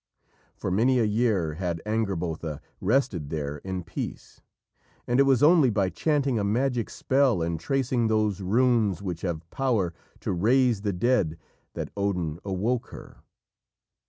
[0.55, 4.41] For many a year had Angrbotha rested there in peace,
[5.05, 9.47] and it was only by chanting a magic spell and tracing those runes which have
[9.51, 11.37] power to raise the dead
[11.75, 13.17] that Odin awoke her.